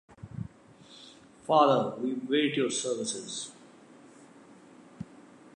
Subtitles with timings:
[1.43, 3.51] Father, we wait your services.